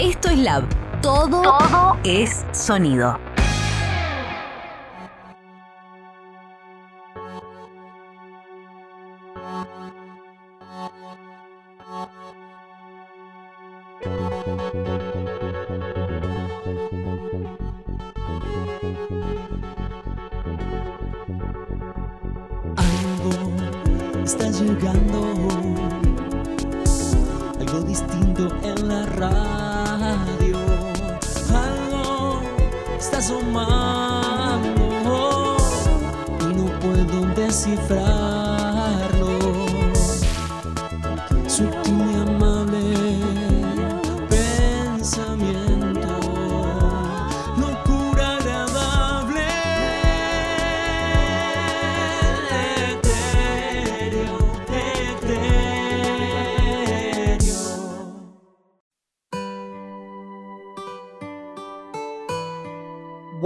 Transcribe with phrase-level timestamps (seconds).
[0.00, 0.64] Esto es Lab.
[1.02, 3.18] Todo, Todo es sonido.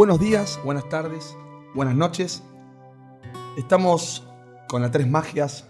[0.04, 1.34] Buenos días, buenas tardes,
[1.74, 2.42] buenas noches.
[3.56, 4.28] Estamos
[4.68, 5.66] con las tres magias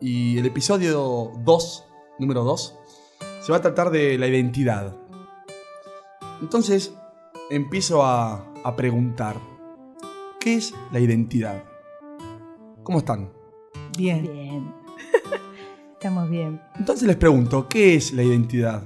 [0.00, 1.84] y el episodio 2,
[2.18, 2.74] número 2,
[3.42, 4.96] se va a tratar de la identidad.
[6.40, 6.94] Entonces,
[7.50, 9.36] empiezo a, a preguntar,
[10.40, 11.62] ¿qué es la identidad?
[12.82, 13.30] ¿Cómo están?
[13.98, 14.22] Bien.
[14.22, 14.74] Bien.
[15.92, 16.62] Estamos bien.
[16.78, 18.84] Entonces les pregunto, ¿qué es la identidad?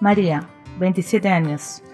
[0.00, 1.84] María, 27 años.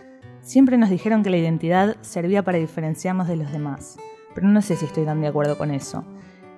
[0.49, 3.99] Siempre nos dijeron que la identidad servía para diferenciarnos de los demás,
[4.35, 6.05] pero no sé si estoy tan de acuerdo con eso.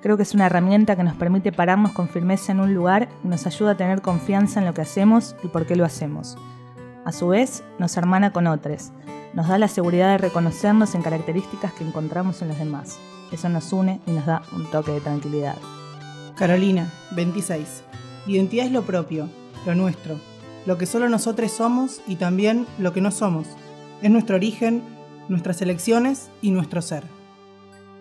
[0.00, 3.26] Creo que es una herramienta que nos permite pararnos con firmeza en un lugar y
[3.26, 6.38] nos ayuda a tener confianza en lo que hacemos y por qué lo hacemos.
[7.04, 8.92] A su vez, nos hermana con otros.
[9.34, 12.96] Nos da la seguridad de reconocernos en características que encontramos en los demás.
[13.32, 15.56] Eso nos une y nos da un toque de tranquilidad.
[16.36, 17.82] Carolina, 26.
[18.28, 19.28] Identidad es lo propio,
[19.66, 20.14] lo nuestro,
[20.64, 23.48] lo que solo nosotros somos y también lo que no somos.
[24.02, 24.82] Es nuestro origen,
[25.28, 27.04] nuestras elecciones y nuestro ser.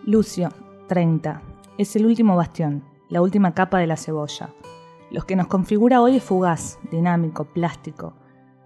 [0.05, 0.49] Lucio,
[0.87, 1.41] 30.
[1.77, 4.49] Es el último bastión, la última capa de la cebolla.
[5.11, 8.13] Lo que nos configura hoy es fugaz, dinámico, plástico.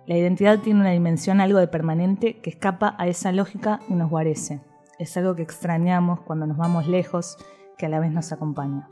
[0.05, 4.11] La identidad tiene una dimensión algo de permanente que escapa a esa lógica y nos
[4.11, 4.61] guarece.
[4.99, 7.37] Es algo que extrañamos cuando nos vamos lejos,
[7.79, 8.87] que a la vez nos acompaña.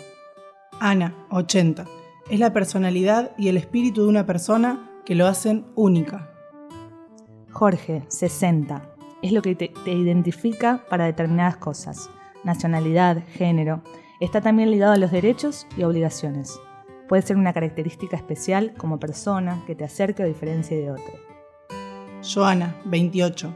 [0.80, 1.86] Ana, 80.
[2.32, 6.31] Es la personalidad y el espíritu de una persona que lo hacen única.
[7.52, 8.82] Jorge, 60.
[9.22, 12.10] Es lo que te, te identifica para determinadas cosas.
[12.44, 13.82] Nacionalidad, género.
[14.20, 16.60] Está también ligado a los derechos y obligaciones.
[17.08, 21.14] Puede ser una característica especial como persona que te acerque o diferencie de otro.
[22.24, 23.54] Joana, 28.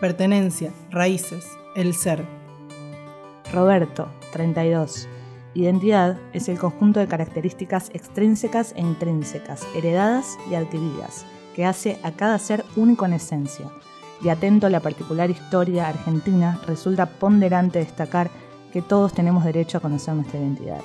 [0.00, 2.26] Pertenencia, raíces, el ser.
[3.52, 5.08] Roberto, 32.
[5.54, 11.24] Identidad es el conjunto de características extrínsecas e intrínsecas, heredadas y adquiridas,
[11.54, 13.70] que hace a cada ser único en esencia.
[14.22, 18.30] Y atento a la particular historia argentina, resulta ponderante destacar
[18.72, 20.80] que todos tenemos derecho a conocer nuestra identidad.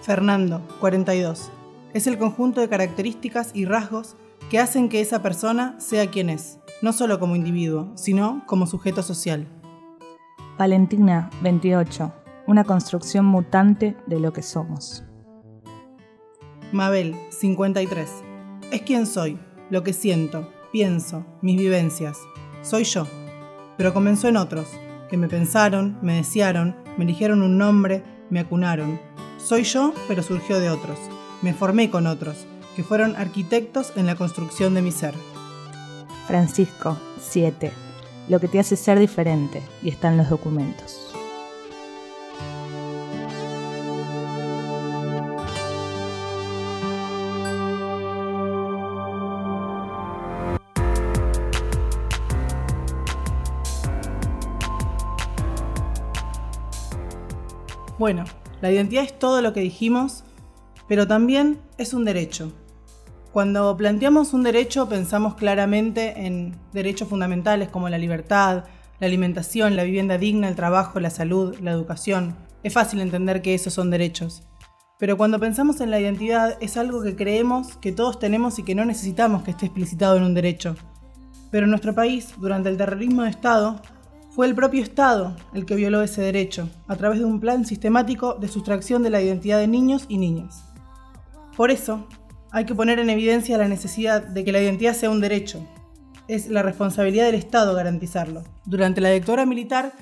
[0.00, 1.50] Fernando, 42.
[1.92, 4.16] Es el conjunto de características y rasgos
[4.50, 9.02] que hacen que esa persona sea quien es, no solo como individuo, sino como sujeto
[9.02, 9.46] social.
[10.58, 12.12] Valentina, 28.
[12.46, 15.04] Una construcción mutante de lo que somos.
[16.72, 18.10] Mabel, 53.
[18.72, 19.38] Es quien soy,
[19.72, 22.18] lo que siento, pienso, mis vivencias.
[22.60, 23.06] Soy yo.
[23.78, 24.66] Pero comenzó en otros,
[25.08, 29.00] que me pensaron, me desearon, me eligieron un nombre, me acunaron.
[29.38, 30.98] Soy yo, pero surgió de otros.
[31.40, 32.44] Me formé con otros,
[32.76, 35.14] que fueron arquitectos en la construcción de mi ser.
[36.26, 37.72] Francisco, 7.
[38.28, 41.14] Lo que te hace ser diferente y está en los documentos.
[58.02, 58.24] Bueno,
[58.60, 60.24] la identidad es todo lo que dijimos,
[60.88, 62.52] pero también es un derecho.
[63.30, 68.64] Cuando planteamos un derecho pensamos claramente en derechos fundamentales como la libertad,
[68.98, 72.34] la alimentación, la vivienda digna, el trabajo, la salud, la educación.
[72.64, 74.42] Es fácil entender que esos son derechos.
[74.98, 78.74] Pero cuando pensamos en la identidad es algo que creemos que todos tenemos y que
[78.74, 80.74] no necesitamos que esté explicitado en un derecho.
[81.52, 83.80] Pero en nuestro país, durante el terrorismo de Estado,
[84.34, 88.34] fue el propio Estado el que violó ese derecho, a través de un plan sistemático
[88.34, 90.64] de sustracción de la identidad de niños y niñas.
[91.54, 92.06] Por eso,
[92.50, 95.66] hay que poner en evidencia la necesidad de que la identidad sea un derecho.
[96.28, 98.42] Es la responsabilidad del Estado garantizarlo.
[98.64, 99.92] Durante la dictadura militar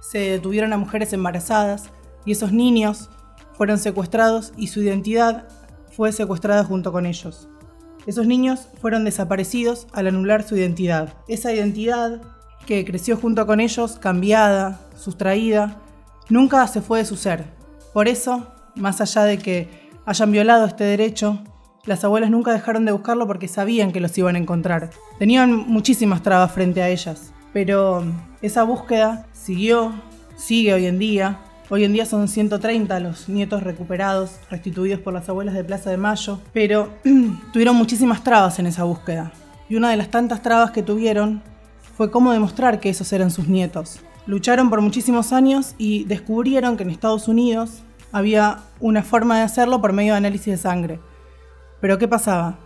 [0.00, 1.90] se detuvieron a mujeres embarazadas
[2.24, 3.08] y esos niños
[3.52, 5.48] fueron secuestrados y su identidad
[5.92, 7.48] fue secuestrada junto con ellos.
[8.06, 11.14] Esos niños fueron desaparecidos al anular su identidad.
[11.28, 12.20] Esa identidad,
[12.66, 15.78] que creció junto con ellos, cambiada, sustraída,
[16.28, 17.44] nunca se fue de su ser.
[17.92, 19.68] Por eso, más allá de que
[20.04, 21.42] hayan violado este derecho,
[21.86, 24.90] las abuelas nunca dejaron de buscarlo porque sabían que los iban a encontrar.
[25.18, 28.04] Tenían muchísimas trabas frente a ellas, pero
[28.42, 29.94] esa búsqueda siguió,
[30.36, 31.40] sigue hoy en día.
[31.68, 35.96] Hoy en día son 130 los nietos recuperados, restituidos por las abuelas de Plaza de
[35.96, 36.90] Mayo, pero
[37.52, 39.32] tuvieron muchísimas trabas en esa búsqueda.
[39.68, 41.42] Y una de las tantas trabas que tuvieron
[41.96, 44.00] fue cómo demostrar que esos eran sus nietos.
[44.26, 47.82] Lucharon por muchísimos años y descubrieron que en Estados Unidos
[48.12, 51.00] había una forma de hacerlo por medio de análisis de sangre.
[51.80, 52.58] Pero ¿qué pasaba?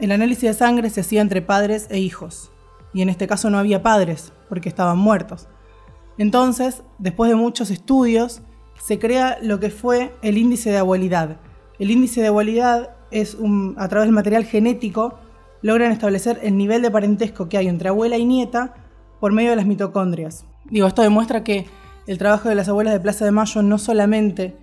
[0.00, 2.50] El análisis de sangre se hacía entre padres e hijos,
[2.94, 5.48] y en este caso no había padres, porque estaban muertos.
[6.16, 8.40] Entonces, después de muchos estudios,
[8.80, 11.36] se crea lo que fue el índice de abuelidad.
[11.78, 15.18] El índice de abuelidad es un, a través del material genético,
[15.62, 18.74] logran establecer el nivel de parentesco que hay entre abuela y nieta
[19.20, 20.46] por medio de las mitocondrias.
[20.70, 21.66] Digo, esto demuestra que
[22.06, 24.56] el trabajo de las abuelas de Plaza de Mayo no solamente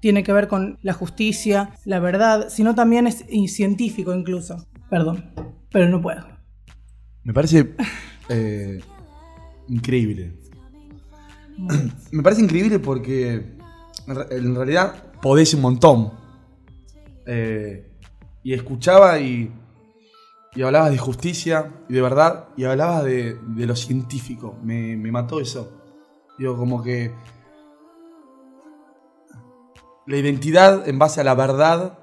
[0.00, 4.66] tiene que ver con la justicia, la verdad, sino también es científico incluso.
[4.90, 5.32] Perdón,
[5.70, 6.26] pero no puedo.
[7.22, 7.74] Me parece
[8.28, 8.80] eh,
[9.68, 10.32] increíble.
[12.10, 13.56] Me parece increíble porque
[14.30, 16.12] en realidad podés un montón.
[17.26, 17.88] Eh,
[18.42, 19.52] y escuchaba y,
[20.54, 24.58] y hablabas de justicia y de verdad y hablabas de, de lo científico.
[24.62, 25.80] Me, me mató eso.
[26.38, 27.12] Digo, como que
[30.06, 31.98] la identidad en base a la verdad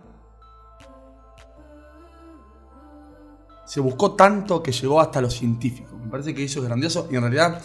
[3.66, 5.96] se buscó tanto que llegó hasta lo científico.
[5.98, 7.62] Me parece que eso es grandioso y en realidad,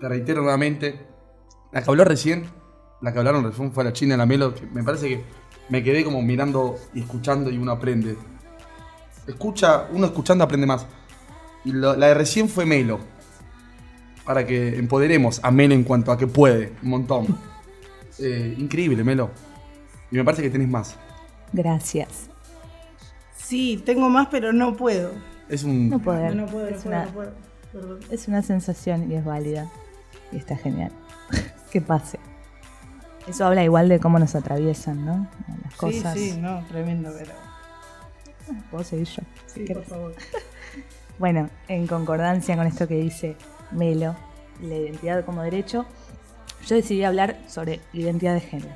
[0.00, 1.06] te reitero nuevamente,
[1.72, 2.46] la que habló recién,
[3.02, 5.24] la que hablaron recién fue la China, la Melo, que me parece que
[5.68, 8.16] me quedé como mirando y escuchando y uno aprende.
[9.26, 10.86] Escucha, uno escuchando aprende más.
[11.64, 12.98] Y lo- la de recién fue Melo.
[14.24, 17.26] Para que empoderemos a Melo en cuanto a que puede, un montón.
[18.18, 19.30] Eh, increíble, Melo.
[20.10, 20.96] Y me parece que tenés más.
[21.50, 22.28] Gracias.
[23.34, 25.12] Sí, tengo más, pero no puedo.
[25.48, 25.88] Es un.
[25.88, 26.36] No poder.
[26.36, 27.32] No puedo, no es, puedo, una, no puedo.
[27.72, 28.00] Perdón.
[28.10, 29.72] es una sensación y es válida.
[30.30, 30.92] Y está genial.
[31.72, 32.20] que pase.
[33.26, 35.26] Eso habla igual de cómo nos atraviesan, ¿no?
[35.64, 36.12] Las cosas.
[36.14, 37.32] Sí, sí, no, tremendo, pero.
[38.70, 39.22] Puedo seguir yo.
[39.46, 40.14] Sí, por favor.
[41.18, 43.36] Bueno, en concordancia con esto que dice
[43.70, 44.16] Melo,
[44.60, 45.84] la identidad como derecho,
[46.66, 48.74] yo decidí hablar sobre identidad de género.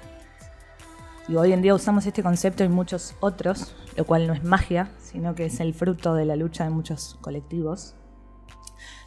[1.29, 4.91] Y hoy en día usamos este concepto y muchos otros, lo cual no es magia,
[4.99, 7.97] sino que es el fruto de la lucha de muchos colectivos.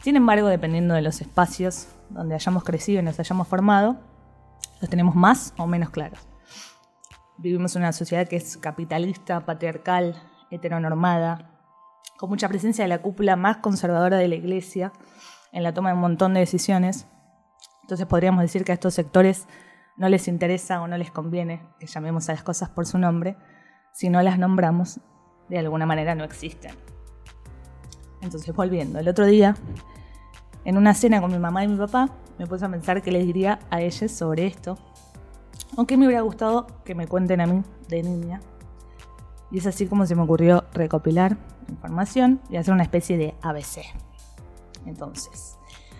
[0.03, 3.99] Sin embargo, dependiendo de los espacios donde hayamos crecido y nos hayamos formado,
[4.81, 6.19] los tenemos más o menos claros.
[7.37, 11.51] Vivimos en una sociedad que es capitalista, patriarcal, heteronormada,
[12.17, 14.91] con mucha presencia de la cúpula más conservadora de la iglesia
[15.51, 17.07] en la toma de un montón de decisiones.
[17.81, 19.47] Entonces podríamos decir que a estos sectores
[19.97, 23.37] no les interesa o no les conviene que llamemos a las cosas por su nombre,
[23.91, 24.99] si no las nombramos,
[25.49, 26.71] de alguna manera no existen.
[28.21, 29.55] Entonces volviendo, el otro día,
[30.65, 33.25] en una cena con mi mamá y mi papá, me puse a pensar qué les
[33.25, 34.77] diría a ellos sobre esto,
[35.77, 38.41] aunque me hubiera gustado que me cuenten a mí de niña.
[39.51, 41.37] Y es así como se me ocurrió recopilar
[41.67, 43.81] información y hacer una especie de ABC.
[44.85, 45.57] Entonces,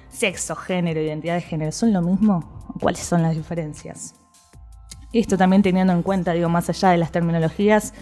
[0.09, 2.43] sexo, género, identidad de género, ¿son lo mismo?
[2.67, 4.15] ¿O ¿Cuáles son las diferencias?
[5.11, 7.93] Esto también teniendo en cuenta, digo, más allá de las terminologías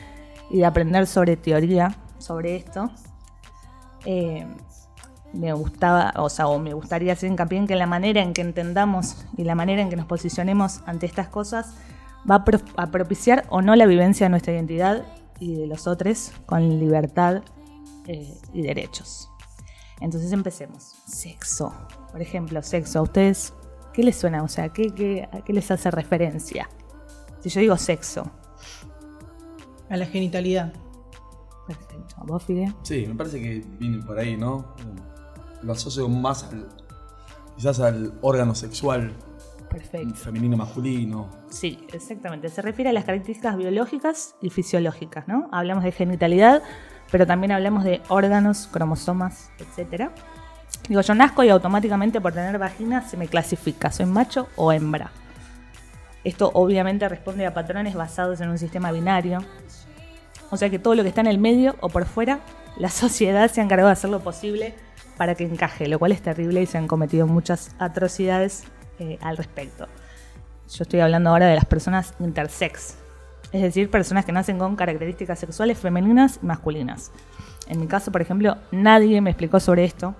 [0.49, 2.89] y de aprender sobre teoría sobre esto,
[4.05, 4.45] eh,
[5.33, 8.41] me gustaba, o sea, o me gustaría hacer hincapié en que la manera en que
[8.41, 11.75] entendamos y la manera en que nos posicionemos ante estas cosas
[12.29, 12.43] va
[12.77, 15.05] a propiciar o no la vivencia de nuestra identidad
[15.39, 17.43] y de los otros con libertad
[18.07, 19.29] eh, y derechos.
[19.99, 20.95] Entonces empecemos.
[21.07, 21.73] Sexo.
[22.11, 22.99] Por ejemplo, sexo.
[22.99, 23.53] ¿A ustedes
[23.93, 24.43] qué les suena?
[24.43, 26.69] O sea, ¿qué, qué, a qué les hace referencia?
[27.39, 28.29] Si yo digo sexo.
[29.89, 30.73] A la genitalidad.
[31.65, 32.15] Perfecto.
[32.17, 32.73] ¿A vos, Fide?
[32.83, 34.75] Sí, me parece que viene por ahí, ¿no?
[35.61, 36.67] Lo asocio más al.
[37.55, 39.13] quizás al órgano sexual
[39.69, 40.15] Perfecto.
[40.15, 41.29] femenino masculino.
[41.49, 42.49] Sí, exactamente.
[42.49, 45.49] Se refiere a las características biológicas y fisiológicas, ¿no?
[45.51, 46.63] Hablamos de genitalidad,
[47.11, 50.09] pero también hablamos de órganos, cromosomas, etc.
[50.87, 55.11] Digo, yo nazco y automáticamente por tener vagina se me clasifica, soy macho o hembra.
[56.23, 59.39] Esto obviamente responde a patrones basados en un sistema binario.
[60.49, 62.39] O sea que todo lo que está en el medio o por fuera,
[62.77, 64.73] la sociedad se ha encargado de hacer lo posible
[65.17, 68.63] para que encaje, lo cual es terrible y se han cometido muchas atrocidades
[68.99, 69.87] eh, al respecto.
[70.69, 72.97] Yo estoy hablando ahora de las personas intersex.
[73.51, 77.11] Es decir, personas que nacen con características sexuales femeninas y masculinas.
[77.67, 80.15] En mi caso, por ejemplo, nadie me explicó sobre esto.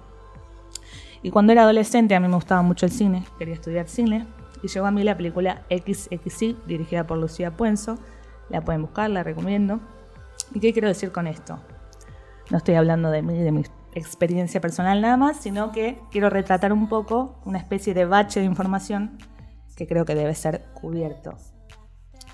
[1.22, 4.26] Y cuando era adolescente a mí me gustaba mucho el cine, quería estudiar cine,
[4.64, 7.98] y llegó a mí la película XXI, dirigida por Lucía Puenzo.
[8.50, 9.80] La pueden buscar, la recomiendo.
[10.54, 11.60] ¿Y qué quiero decir con esto?
[12.50, 13.64] No estoy hablando de mí, de mi
[13.98, 18.46] experiencia personal nada más, sino que quiero retratar un poco una especie de bache de
[18.46, 19.18] información
[19.76, 21.38] que creo que debe ser cubierto.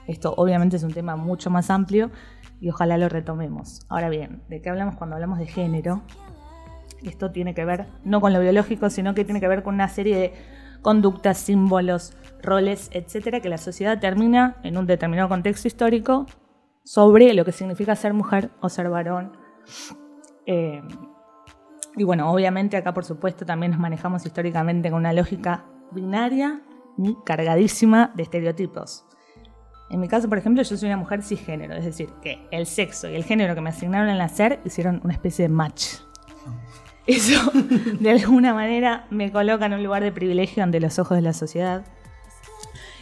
[0.07, 2.11] Esto obviamente es un tema mucho más amplio
[2.59, 3.85] y ojalá lo retomemos.
[3.89, 6.01] Ahora bien, ¿de qué hablamos cuando hablamos de género?
[7.03, 9.89] Esto tiene que ver no con lo biológico, sino que tiene que ver con una
[9.89, 10.33] serie de
[10.81, 16.25] conductas, símbolos, roles, etcétera, que la sociedad termina en un determinado contexto histórico
[16.83, 19.37] sobre lo que significa ser mujer o ser varón.
[20.45, 20.81] Eh,
[21.95, 26.61] y bueno, obviamente acá por supuesto también nos manejamos históricamente con una lógica binaria
[26.97, 29.05] y cargadísima de estereotipos.
[29.89, 33.09] En mi caso, por ejemplo, yo soy una mujer cisgénero, es decir, que el sexo
[33.09, 35.97] y el género que me asignaron al nacer hicieron una especie de match.
[37.05, 37.51] Eso,
[37.99, 41.33] de alguna manera, me coloca en un lugar de privilegio ante los ojos de la
[41.33, 41.83] sociedad.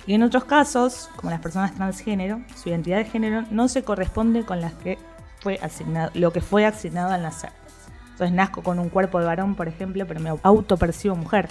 [0.08, 4.44] Y en otros casos, como las personas transgénero, su identidad de género no se corresponde
[4.44, 4.98] con las que
[5.40, 7.52] fue asignado, lo que fue asignado al nacer.
[8.22, 11.50] Entonces nazco con un cuerpo de varón, por ejemplo, pero me autopercibo mujer.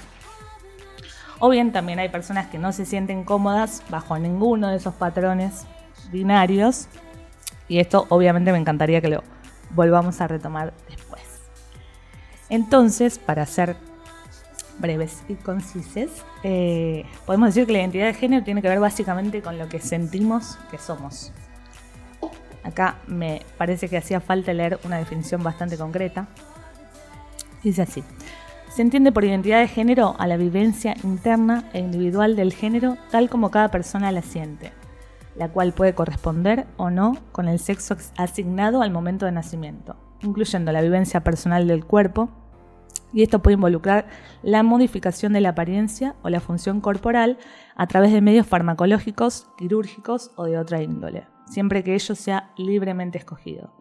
[1.40, 5.66] O bien también hay personas que no se sienten cómodas bajo ninguno de esos patrones
[6.12, 6.86] binarios.
[7.66, 9.24] Y esto obviamente me encantaría que lo
[9.70, 11.22] volvamos a retomar después.
[12.50, 13.74] Entonces, para ser
[14.78, 19.42] breves y concises, eh, podemos decir que la identidad de género tiene que ver básicamente
[19.42, 21.32] con lo que sentimos que somos.
[22.62, 26.28] Acá me parece que hacía falta leer una definición bastante concreta.
[27.62, 28.04] Dice así.
[28.70, 33.28] Se entiende por identidad de género a la vivencia interna e individual del género tal
[33.28, 34.72] como cada persona la siente,
[35.34, 40.70] la cual puede corresponder o no con el sexo asignado al momento de nacimiento, incluyendo
[40.70, 42.30] la vivencia personal del cuerpo,
[43.12, 44.06] y esto puede involucrar
[44.42, 47.38] la modificación de la apariencia o la función corporal
[47.74, 53.18] a través de medios farmacológicos, quirúrgicos o de otra índole, siempre que ello sea libremente
[53.18, 53.72] escogido.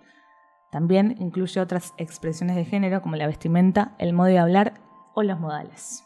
[0.72, 4.74] También incluye otras expresiones de género como la vestimenta, el modo de hablar
[5.14, 6.04] o los modales.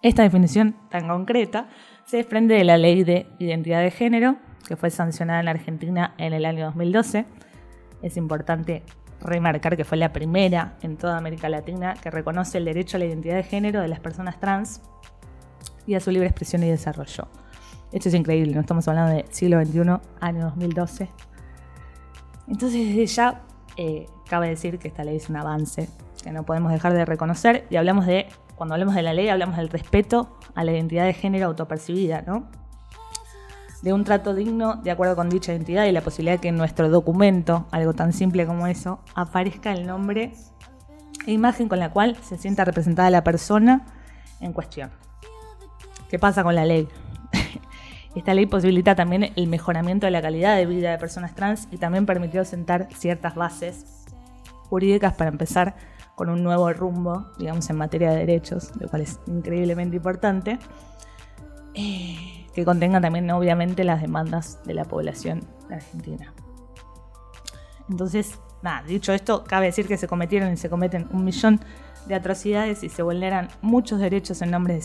[0.00, 1.68] Esta definición tan concreta
[2.06, 6.32] se desprende de la Ley de Identidad de Género, que fue sancionada en Argentina en
[6.32, 7.26] el año 2012.
[8.02, 8.84] Es importante
[9.20, 13.06] remarcar que fue la primera en toda América Latina que reconoce el derecho a la
[13.06, 14.80] identidad de género de las personas trans
[15.86, 17.28] y a su libre expresión y desarrollo.
[17.90, 19.80] Esto es increíble, no estamos hablando de siglo XXI,
[20.20, 21.08] año 2012.
[22.46, 23.42] Entonces, desde ya
[23.78, 25.88] eh, cabe decir que esta ley es un avance
[26.22, 29.56] que no podemos dejar de reconocer y hablamos de, cuando hablamos de la ley, hablamos
[29.56, 32.48] del respeto a la identidad de género autopercibida, ¿no?
[33.82, 36.56] De un trato digno de acuerdo con dicha identidad y la posibilidad de que en
[36.56, 40.32] nuestro documento, algo tan simple como eso, aparezca el nombre
[41.24, 43.86] e imagen con la cual se sienta representada la persona
[44.40, 44.90] en cuestión.
[46.10, 46.88] ¿Qué pasa con la ley?
[48.14, 51.76] Esta ley posibilita también el mejoramiento de la calidad de vida de personas trans y
[51.76, 54.06] también permitió sentar ciertas bases
[54.68, 55.76] jurídicas para empezar
[56.14, 60.58] con un nuevo rumbo, digamos, en materia de derechos, lo cual es increíblemente importante,
[61.74, 66.34] eh, que contenga también, obviamente, las demandas de la población argentina.
[67.88, 71.60] Entonces, nada, dicho esto, cabe decir que se cometieron y se cometen un millón
[72.06, 74.82] de atrocidades y se vulneran muchos derechos en nombre de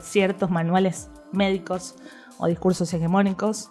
[0.00, 1.96] ciertos manuales médicos
[2.38, 3.70] o discursos hegemónicos,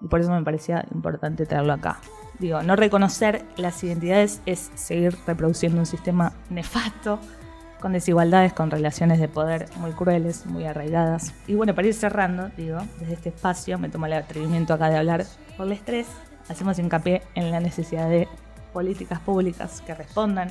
[0.00, 2.00] y por eso me parecía importante traerlo acá.
[2.38, 7.18] Digo, no reconocer las identidades es seguir reproduciendo un sistema nefasto,
[7.80, 11.32] con desigualdades, con relaciones de poder muy crueles, muy arraigadas.
[11.46, 14.96] Y bueno, para ir cerrando, digo, desde este espacio me tomo el atrevimiento acá de
[14.96, 15.24] hablar
[15.56, 16.06] por el estrés,
[16.48, 18.28] hacemos hincapié en la necesidad de
[18.72, 20.50] políticas públicas que respondan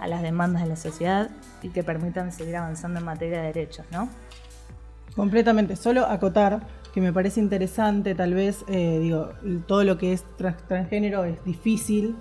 [0.00, 1.30] a las demandas de la sociedad
[1.62, 4.08] y que permitan seguir avanzando en materia de derechos, ¿no?
[5.16, 5.76] Completamente.
[5.76, 6.60] Solo acotar
[6.94, 9.30] que me parece interesante, tal vez, eh, digo,
[9.66, 12.16] todo lo que es trans- transgénero es difícil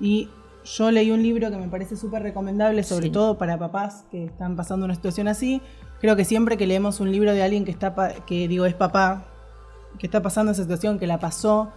[0.00, 0.28] y
[0.64, 3.12] yo leí un libro que me parece súper recomendable, sobre Sí.
[3.12, 5.60] todo para papás que están pasando una situación así.
[6.00, 7.94] Creo que siempre que leemos un libro de alguien que está,
[8.26, 9.26] que digo, es papá,
[9.98, 11.70] que está pasando esa situación, que la pasó,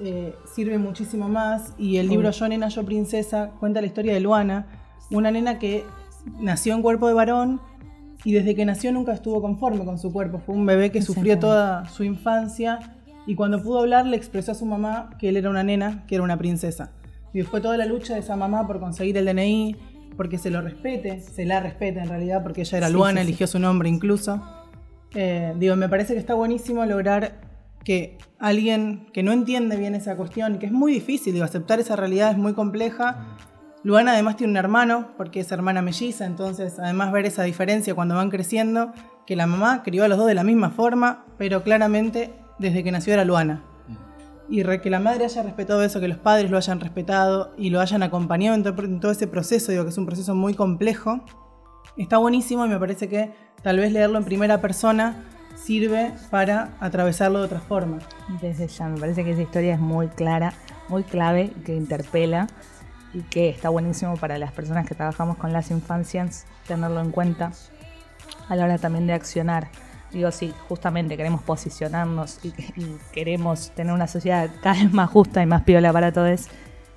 [0.00, 1.72] eh, sirve muchísimo más.
[1.78, 4.66] Y el libro Yo Nena, Yo Princesa cuenta la historia de Luana,
[5.10, 5.84] una nena que
[6.40, 7.60] nació en cuerpo de varón
[8.24, 10.38] y desde que nació nunca estuvo conforme con su cuerpo.
[10.38, 12.78] Fue un bebé que sufrió toda su infancia
[13.26, 16.16] y cuando pudo hablar le expresó a su mamá que él era una nena, que
[16.16, 16.92] era una princesa.
[17.34, 19.76] Y fue toda la lucha de esa mamá por conseguir el DNI,
[20.16, 23.24] porque se lo respete, se la respete en realidad, porque ella era Sí, Luana, sí,
[23.24, 23.28] sí.
[23.30, 24.42] eligió su nombre incluso.
[25.14, 27.40] Eh, digo, me parece que está buenísimo lograr
[27.84, 31.96] que alguien que no entiende bien esa cuestión, que es muy difícil, digo, aceptar esa
[31.96, 33.36] realidad es muy compleja.
[33.84, 38.14] Luana además tiene un hermano, porque es hermana melliza, entonces además ver esa diferencia cuando
[38.14, 38.92] van creciendo,
[39.26, 42.92] que la mamá crió a los dos de la misma forma, pero claramente desde que
[42.92, 43.62] nació era Luana.
[44.48, 47.70] Y re- que la madre haya respetado eso, que los padres lo hayan respetado y
[47.70, 50.54] lo hayan acompañado en, to- en todo ese proceso, digo que es un proceso muy
[50.54, 51.24] complejo,
[51.96, 55.24] está buenísimo y me parece que tal vez leerlo en primera persona
[55.56, 57.98] sirve para atravesarlo de otra forma.
[58.40, 60.52] Desde ya, me parece que esa historia es muy clara,
[60.88, 62.46] muy clave, que interpela
[63.14, 67.52] y que está buenísimo para las personas que trabajamos con las infancias tenerlo en cuenta
[68.48, 69.68] a la hora también de accionar.
[70.10, 75.42] Digo, sí, justamente queremos posicionarnos y, y queremos tener una sociedad cada vez más justa
[75.42, 76.48] y más piola para todos,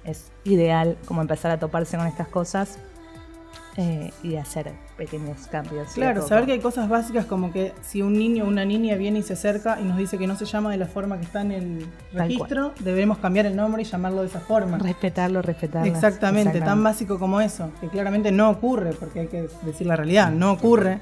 [0.04, 2.78] es ideal como empezar a toparse con estas cosas
[3.77, 5.94] eh, y hacer pequeños cambios.
[5.94, 9.20] Claro, saber que hay cosas básicas como que si un niño o una niña viene
[9.20, 11.41] y se acerca y nos dice que no se llama de la forma que está
[11.41, 14.77] en el registro, debemos cambiar el nombre y llamarlo de esa forma.
[14.77, 15.91] Respetarlo, respetarlo.
[15.91, 20.32] Exactamente, tan básico como eso, que claramente no ocurre, porque hay que decir la realidad,
[20.32, 21.01] no ocurre,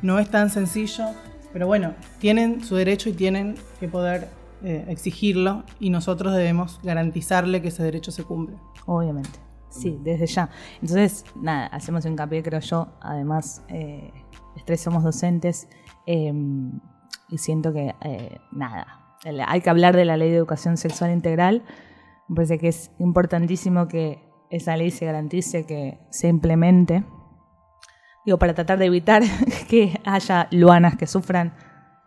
[0.00, 1.04] no es tan sencillo,
[1.52, 4.28] pero bueno, tienen su derecho y tienen que poder
[4.64, 8.56] eh, exigirlo y nosotros debemos garantizarle que ese derecho se cumple.
[8.86, 9.44] Obviamente.
[9.74, 10.50] Sí, desde ya.
[10.80, 12.88] Entonces, nada, hacemos hincapié, creo yo.
[13.00, 14.12] Además, eh,
[14.54, 15.68] los tres somos docentes
[16.06, 16.32] eh,
[17.28, 19.16] y siento que, eh, nada,
[19.46, 21.64] hay que hablar de la ley de educación sexual integral.
[22.28, 27.04] Me parece que es importantísimo que esa ley se garantice, que se implemente.
[28.24, 29.22] Digo, para tratar de evitar
[29.68, 31.54] que haya luanas que sufran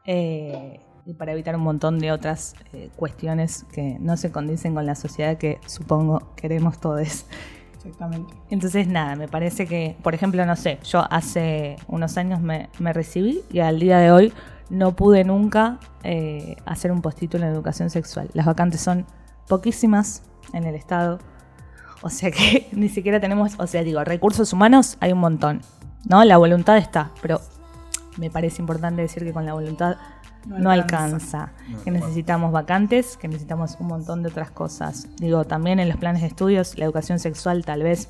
[0.05, 4.85] eh, y para evitar un montón de otras eh, cuestiones que no se condicen con
[4.85, 7.25] la sociedad que supongo queremos todos.
[7.87, 8.33] Exactamente.
[8.49, 13.41] Entonces, nada, me parece que, por ejemplo, no sé, yo hace unos años me, recibí
[13.51, 14.33] y al día de hoy
[14.69, 18.29] no pude nunca eh, hacer un postítulo en educación sexual.
[18.33, 19.05] Las vacantes son
[19.47, 21.19] poquísimas en el Estado.
[22.01, 25.61] O sea que ni siquiera tenemos, o sea, digo, recursos humanos hay un montón,
[26.05, 26.23] ¿no?
[26.25, 27.39] La voluntad está, pero
[28.17, 29.95] me parece importante decir que con la voluntad
[30.45, 31.51] No no, alcanza.
[31.51, 35.07] alcanza, que necesitamos vacantes, que necesitamos un montón de otras cosas.
[35.17, 38.09] Digo, también en los planes de estudios, la educación sexual tal vez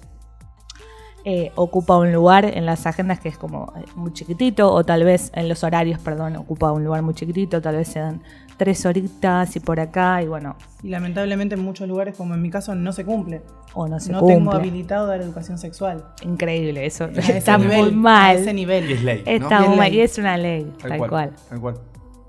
[1.26, 5.04] eh, ocupa un lugar en las agendas que es como eh, muy chiquitito, o tal
[5.04, 8.22] vez en los horarios, perdón, ocupa un lugar muy chiquitito, tal vez se dan
[8.56, 12.50] tres horitas y por acá, y bueno, Y lamentablemente en muchos lugares, como en mi
[12.50, 13.42] caso, no se cumple.
[13.74, 14.36] o no se no cumple.
[14.38, 16.06] tengo habilitado dar educación sexual.
[16.22, 18.38] Increíble, eso A está muy nivel, a mal.
[18.38, 18.90] ese nivel.
[18.90, 19.24] Y es ley.
[19.26, 19.32] ¿no?
[19.32, 21.34] Está Y es muy mal, y es una ley, tal, cual.
[21.50, 21.76] Tal cual.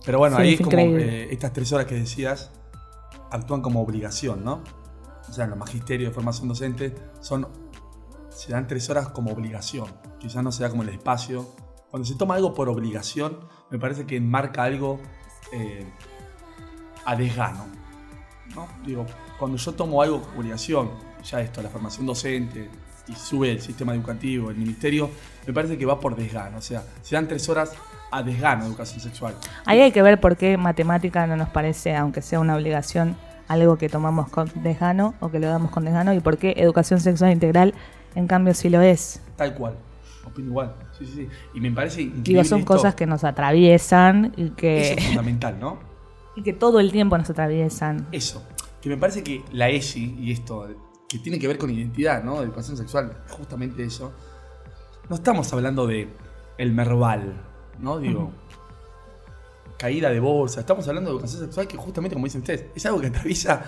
[0.09, 2.51] Pero bueno, Sí, ahí es como eh, estas tres horas que decías
[3.31, 4.63] actúan como obligación, ¿no?
[5.29, 7.47] O sea, en los magisterios de formación docente son
[8.31, 9.85] se dan tres horas como obligación.
[10.19, 11.47] Quizás no se da como el espacio.
[11.91, 13.37] Cuando se toma algo por obligación,
[13.71, 14.99] me parece que enmarca algo
[15.53, 15.85] eh,
[17.05, 17.67] a desgano.
[18.55, 18.67] ¿no?
[18.87, 19.05] Digo,
[19.39, 20.89] cuando yo tomo algo como obligación,
[21.23, 22.71] ya esto, la formación docente,
[23.09, 25.11] y sube el sistema educativo, el ministerio,
[25.47, 26.57] me parece que va por desgano.
[26.57, 27.73] O sea, se dan tres horas
[28.11, 29.35] a desgano de educación sexual.
[29.65, 33.17] Ahí hay que ver por qué matemática no nos parece, aunque sea una obligación,
[33.49, 37.01] algo que tomamos con desgano o que lo damos con desgano, y por qué educación
[37.01, 37.75] sexual integral,
[38.15, 39.23] en cambio, sí lo es.
[39.37, 39.75] Tal cual.
[40.25, 40.75] Opino igual.
[40.99, 41.29] Sí, sí, sí.
[41.55, 42.25] Y me parece increíble.
[42.25, 42.75] Digo, son esto.
[42.75, 45.79] cosas que nos atraviesan y Eso que, es fundamental, ¿no?
[46.37, 48.07] y que todo el tiempo nos atraviesan.
[48.13, 48.47] Eso.
[48.81, 50.69] Que me parece que la ESI y esto,
[51.09, 52.43] que tiene que ver con identidad, ¿no?
[52.43, 54.13] Educación sexual, justamente eso.
[55.09, 56.09] No estamos hablando de
[56.59, 57.48] el merval,
[57.81, 57.99] ¿no?
[57.99, 58.33] Digo,
[59.79, 60.61] caída de bolsa.
[60.61, 63.65] Estamos hablando de educación sexual que justamente, como dicen ustedes, es algo que atraviesa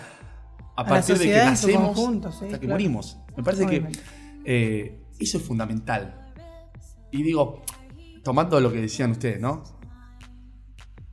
[0.77, 3.19] a partir de que nacemos conjunto, sí, hasta que morimos.
[3.37, 3.99] Me parece Obviamente.
[3.99, 4.05] que
[4.45, 6.33] eh, eso es fundamental.
[7.11, 7.63] Y digo,
[8.23, 9.63] tomando lo que decían ustedes, ¿no?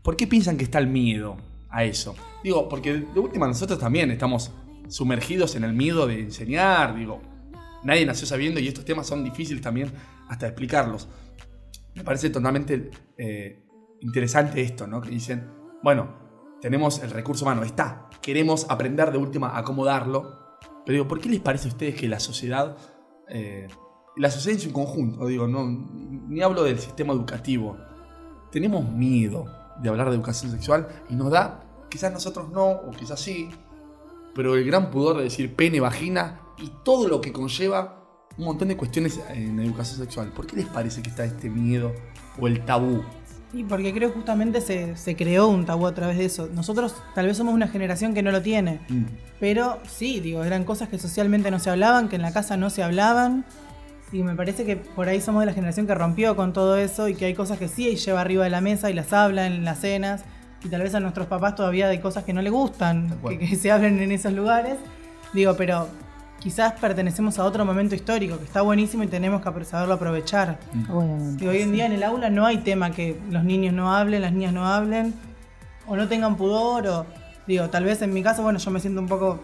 [0.01, 1.37] ¿Por qué piensan que está el miedo
[1.69, 2.15] a eso?
[2.43, 4.51] Digo, porque de última nosotros también estamos
[4.87, 7.21] sumergidos en el miedo de enseñar, digo,
[7.83, 9.91] nadie nació sabiendo y estos temas son difíciles también
[10.29, 11.09] hasta explicarlos.
[11.97, 13.59] Me parece totalmente eh,
[14.01, 15.01] interesante esto, ¿no?
[15.01, 15.49] Que dicen,
[15.81, 16.07] bueno,
[16.61, 21.27] tenemos el recurso humano, está, queremos aprender de última a cómo pero digo, ¿por qué
[21.27, 22.77] les parece a ustedes que la sociedad,
[23.29, 23.67] eh,
[24.15, 27.77] la sociedad en su conjunto, digo, no, ni hablo del sistema educativo,
[28.51, 29.45] tenemos miedo
[29.81, 33.49] de hablar de educación sexual y nos da, quizás nosotros no, o quizás sí,
[34.35, 38.06] pero el gran pudor de decir pene, vagina y todo lo que conlleva
[38.37, 40.29] un montón de cuestiones en educación sexual.
[40.29, 41.93] ¿Por qué les parece que está este miedo
[42.39, 43.03] o el tabú?
[43.53, 46.49] Y porque creo que justamente se, se creó un tabú a través de eso.
[46.53, 48.81] Nosotros tal vez somos una generación que no lo tiene.
[48.89, 49.05] Mm.
[49.39, 52.69] Pero sí, digo, eran cosas que socialmente no se hablaban, que en la casa no
[52.69, 53.45] se hablaban.
[54.11, 57.07] Y me parece que por ahí somos de la generación que rompió con todo eso
[57.07, 59.65] y que hay cosas que sí lleva arriba de la mesa y las habla en
[59.65, 60.23] las cenas.
[60.63, 63.55] y tal vez a nuestros papás todavía hay cosas que no les gustan, que, que
[63.55, 64.77] se hablen en esos lugares.
[65.33, 65.87] Digo, pero
[66.39, 70.57] quizás pertenecemos a otro momento histórico que está buenísimo y tenemos que saberlo aprovechar.
[70.89, 71.37] Obviamente.
[71.39, 74.21] Digo, hoy en día en el aula no hay tema que los niños no hablen,
[74.21, 75.13] las niñas no hablen,
[75.87, 77.05] o no tengan pudor, o
[77.47, 79.39] digo, tal vez en mi caso, bueno, yo me siento un poco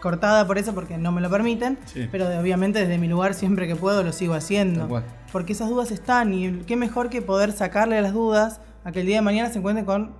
[0.00, 2.08] cortada por eso porque no me lo permiten, Sí.
[2.10, 4.88] pero de- obviamente desde mi lugar siempre que puedo lo sigo haciendo.
[5.30, 9.06] Porque esas dudas están y qué mejor que poder sacarle las dudas a que el
[9.06, 10.12] día de mañana se encuentre con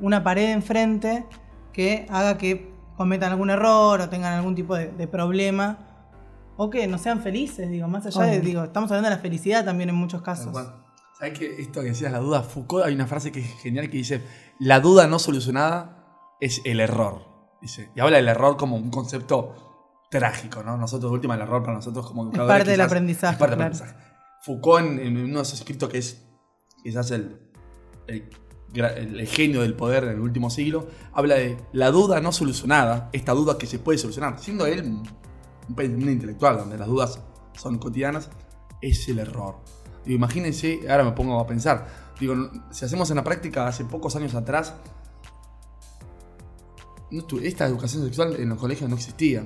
[0.00, 1.24] una pared enfrente
[1.72, 2.71] que haga que
[3.02, 5.76] cometan algún error o tengan algún tipo de, de problema
[6.56, 9.64] o que no sean felices, digo, más allá de, digo, estamos hablando de la felicidad
[9.64, 10.56] también en muchos casos.
[11.18, 12.42] ¿Sabes que esto que decías, la duda?
[12.42, 14.22] Foucault, hay una frase que es genial que dice:
[14.60, 17.26] La duda no solucionada es el error.
[17.60, 17.90] Dice.
[17.96, 20.76] Y habla del error como un concepto trágico, ¿no?
[20.76, 22.56] Nosotros, de última, el error para nosotros como educadores.
[22.56, 23.96] parte del aprendizaje, Es parte del aprendizaje.
[24.42, 26.24] Foucault, en, en uno de sus escritos que es
[26.84, 27.40] quizás el,
[28.06, 28.28] el,
[28.74, 33.32] el- genio del poder en el último siglo, habla de la duda no solucionada, esta
[33.32, 35.02] duda que se puede solucionar, siendo él un,
[36.10, 37.20] intelectual donde las dudas
[37.54, 38.30] son cotidianas,
[38.80, 39.56] es el error.
[40.04, 41.86] Digo, imagínense, ahora me pongo a pensar,
[42.18, 42.34] digo,
[42.70, 44.74] si hacemos una práctica hace pocos años atrás,
[47.42, 49.44] esta educación sexual en los colegios no existía.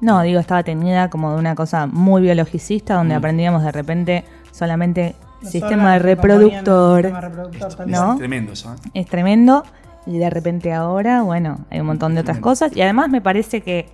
[0.00, 3.18] No, digo, estaba teñida como de una cosa muy biologicista, donde Mm.
[3.18, 7.02] aprendíamos de repente solamente sistema reproductor.
[7.02, 8.16] sistema reproductor, Es, tal es ¿No?
[8.16, 8.90] tremendo eso, ¿eh?
[8.94, 9.64] Es tremendo.
[10.06, 12.48] Y de repente ahora, bueno, hay un montón de otras Tremendo.
[12.50, 12.76] cosas.
[12.76, 13.86] Y además me parece que,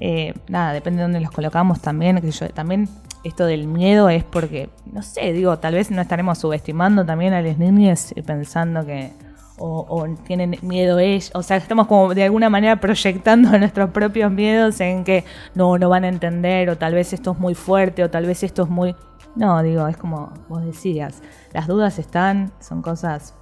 [0.00, 2.20] eh, nada, depende de dónde los colocamos también.
[2.20, 2.88] Que yo, también
[3.22, 7.42] esto del miedo es porque, no sé, digo, tal vez no estaremos subestimando también a
[7.42, 9.12] las niñas pensando que.
[9.58, 11.30] O, o tienen miedo ellos.
[11.34, 15.24] O sea, estamos como de alguna manera proyectando nuestros propios miedos en que
[15.54, 18.42] no, no van a entender, o tal vez esto es muy fuerte, o tal vez
[18.42, 18.96] esto es muy.
[19.34, 21.22] No, digo, es como vos decías.
[21.52, 23.34] Las dudas están, son cosas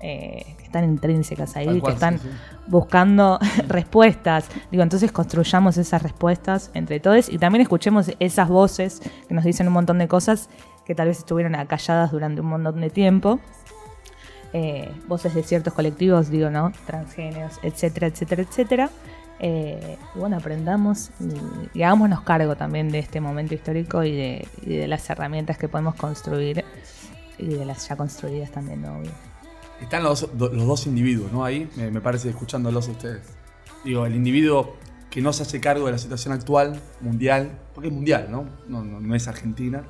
[0.00, 2.56] eh, que están intrínsecas ahí, Tal que cual, están sí, sí.
[2.66, 4.48] buscando respuestas.
[4.70, 9.68] Digo, entonces construyamos esas respuestas entre todos y también escuchemos esas voces que nos dicen
[9.68, 10.50] un montón de cosas
[10.84, 13.38] que tal vez estuvieron acalladas durante un montón de tiempo.
[14.54, 16.72] Eh, voces de ciertos colectivos, digo, ¿no?
[16.84, 18.90] Transgéneros, etcétera, etcétera, etcétera.
[19.44, 21.10] Eh, bueno, aprendamos
[21.74, 26.64] y, hagámonos cargo también de este momento histórico y de, las herramientas que podemos construir
[27.38, 29.02] y de las ya construidas también, ¿no?
[29.80, 31.44] Están los, los dos individuos, ¿no?
[31.44, 33.22] Ahí, me, me parece, escuchándolos a ustedes.
[33.84, 34.76] Digo, el individuo
[35.10, 38.44] que no se hace cargo de la situación actual, mundial, porque es mundial, ¿no?
[38.68, 39.82] No, no, no es Argentina.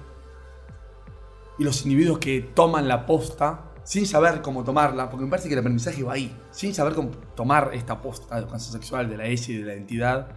[1.58, 5.54] Y los individuos que toman la posta sin saber cómo tomarla, porque me parece que
[5.54, 9.26] el aprendizaje va ahí, sin saber cómo tomar esta posta de educación sexual, de la
[9.26, 10.28] ESI, de la identidad.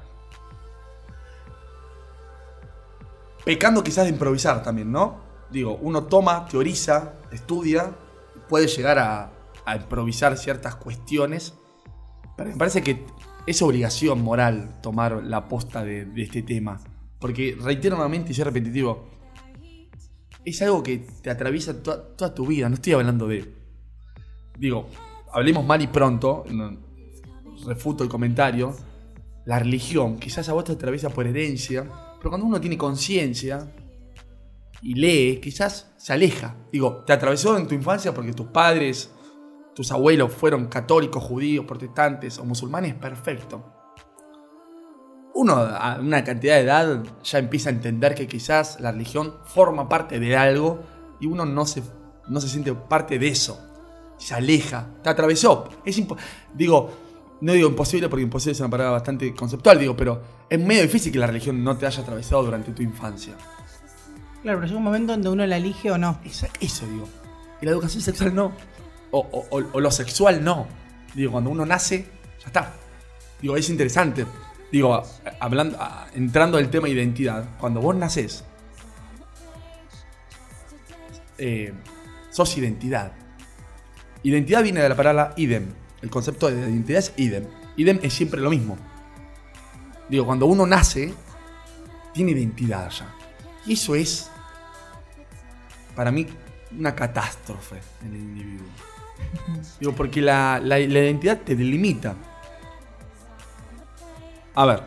[3.44, 5.24] Pecando quizás de improvisar también, ¿no?
[5.52, 7.96] Digo, uno toma, teoriza, estudia,
[8.50, 9.32] puede llegar a,
[9.66, 11.54] a improvisar ciertas cuestiones,
[12.36, 13.06] pero me parece que
[13.46, 16.80] es obligación moral tomar la posta de, de este tema.
[17.20, 19.15] Porque, reitero nuevamente y soy repetitivo,
[20.46, 23.54] es algo que te atraviesa toda, toda tu vida, no estoy hablando de...
[24.58, 24.88] Digo,
[25.34, 26.46] hablemos mal y pronto,
[27.66, 28.76] refuto el comentario,
[29.46, 31.84] la religión, quizás a vos te atraviesa por herencia,
[32.18, 33.72] pero cuando uno tiene conciencia
[34.82, 36.56] y lee, quizás se aleja.
[36.72, 39.12] Digo, te atravesó en tu infancia porque tus padres,
[39.76, 43.75] tus abuelos fueron católicos, judíos, protestantes o musulmanes, perfecto.
[45.36, 49.88] Uno a una cantidad de edad ya empieza a entender que quizás la religión forma
[49.90, 50.82] parte de algo
[51.20, 51.84] y uno no se,
[52.28, 53.60] no se siente parte de eso.
[54.18, 55.68] Se aleja, te atravesó.
[55.84, 56.02] Es
[56.54, 56.90] digo,
[57.42, 61.12] no digo imposible porque imposible es una palabra bastante conceptual, digo, pero es medio difícil
[61.12, 63.34] que la religión no te haya atravesado durante tu infancia.
[64.42, 66.18] Claro, pero llega un momento donde uno la elige o no.
[66.24, 67.10] Esa- eso digo.
[67.62, 68.54] Y la educación sexual no.
[69.12, 70.68] O, o- o- o lo sexual no.
[71.14, 72.06] Digo, cuando uno nace,
[72.40, 72.72] ya está.
[73.42, 74.26] Digo, es interesante.
[74.72, 75.04] Digo,
[75.40, 75.78] hablando,
[76.14, 78.44] entrando al tema identidad, cuando vos nacés,
[81.38, 81.74] eh,
[82.32, 83.14] sos identidad.
[84.24, 85.68] Identidad viene de la palabra idem.
[86.02, 87.46] El concepto de identidad es idem.
[87.78, 88.78] Idem es siempre lo mismo.
[90.10, 91.14] Digo, cuando uno nace,
[92.14, 93.14] tiene identidad ya.
[93.66, 94.30] Y eso es
[95.96, 96.28] para mí
[96.78, 98.68] una catástrofe en el individuo.
[99.80, 102.16] Digo, porque la identidad te delimita.
[104.56, 104.84] A ver,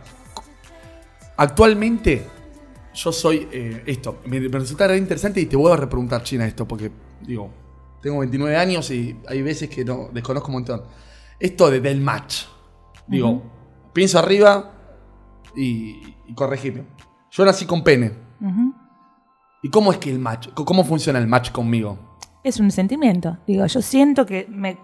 [1.37, 2.27] actualmente
[2.95, 4.21] yo soy eh, esto.
[4.27, 7.51] Me, me resulta re interesante y te voy a repreguntar, China, esto, porque digo,
[8.01, 10.83] tengo 29 años y hay veces que no desconozco un montón.
[11.39, 12.45] Esto de, del match.
[13.07, 13.43] Digo,
[13.93, 14.73] pienso arriba
[15.57, 16.85] y, y corregime.
[17.31, 18.13] Yo nací con pene.
[19.63, 20.49] ¿Y cómo es que el match?
[20.55, 21.99] ¿Cómo funciona el match conmigo?
[22.45, 23.39] Es un sentimiento.
[23.47, 24.79] Digo, yo siento que me.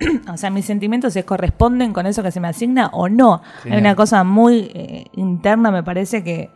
[0.32, 3.42] o sea, mis sentimientos se corresponden con eso que se me asigna o no.
[3.62, 3.76] Genial.
[3.76, 6.50] Hay una cosa muy eh, interna, me parece que...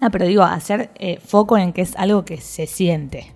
[0.00, 3.34] Ah, pero digo, hacer eh, foco en que es algo que se siente.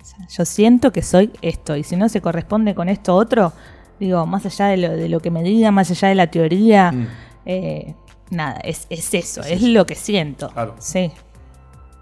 [0.00, 3.52] O sea, yo siento que soy esto, y si no se corresponde con esto otro,
[3.98, 6.92] digo, más allá de lo, de lo que me diga, más allá de la teoría,
[6.92, 7.06] Mm.
[7.46, 7.94] eh,
[8.30, 9.68] nada, es, es eso, Es es, eso.
[9.68, 10.50] lo que siento.
[10.50, 10.74] Claro.
[10.78, 11.10] Sí.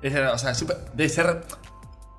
[0.02, 0.52] Es, o sea,
[0.94, 1.44] debe ser.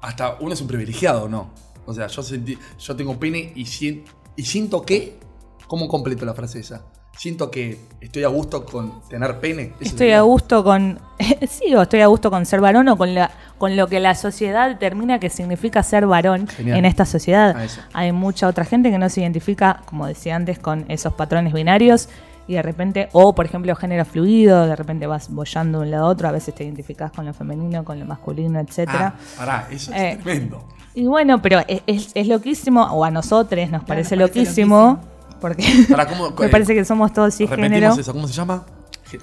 [0.01, 1.49] Hasta uno es un privilegiado, ¿no?
[1.85, 4.03] O sea, yo, sentí, yo tengo pene y, sien-
[4.35, 5.19] y siento que.
[5.67, 6.81] ¿Cómo completo la frase esa?
[7.17, 9.73] Siento que estoy a gusto con tener pene.
[9.79, 10.99] Estoy a gusto con.
[11.49, 14.15] sí, o estoy a gusto con ser varón o con, la, con lo que la
[14.15, 16.77] sociedad determina que significa ser varón Genial.
[16.79, 17.55] en esta sociedad.
[17.93, 22.09] Hay mucha otra gente que no se identifica, como decía antes, con esos patrones binarios
[22.47, 26.05] y de repente, o por ejemplo, género fluido, de repente vas bollando de un lado
[26.05, 29.15] a otro, a veces te identificas con lo femenino, con lo masculino, etcétera.
[29.15, 30.67] Ah, pará, eso es Eh, tremendo.
[30.93, 34.99] Y bueno, pero es, es, es loquísimo, o a nosotros nos parece, nos parece loquísimo,
[35.39, 37.93] porque Pará, ¿cómo- me eh, parece que somos todos cisgénero.
[37.93, 38.65] Eso, ¿cómo se llama?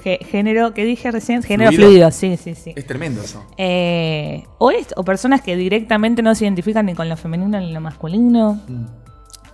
[0.04, 1.42] Gé- Género, ¿qué dije recién?
[1.42, 1.88] Género Fluido.
[1.88, 2.72] fluido, sí, sí, sí.
[2.76, 3.42] Es tremendo eso.
[3.56, 7.72] Eh, o, es- o personas que directamente no se identifican ni con lo femenino ni
[7.72, 8.60] lo masculino.
[8.68, 8.84] Mm.